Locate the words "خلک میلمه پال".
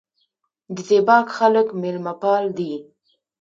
1.37-2.43